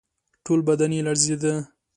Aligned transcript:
ټول 0.45 0.59
بدن 0.67 0.91
یې 0.97 1.01
لړزېده. 1.07 1.53